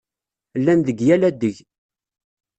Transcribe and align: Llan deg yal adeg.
Llan 0.59 0.79
deg 0.87 0.99
yal 1.07 1.21
adeg. 1.29 1.55